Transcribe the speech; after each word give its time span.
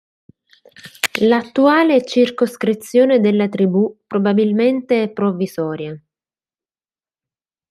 L'attuale 1.19 2.03
circoscrizione 2.07 3.19
della 3.19 3.47
tribù 3.47 3.99
probabilmente 4.07 5.03
è 5.03 5.09
provvisoria. 5.11 5.95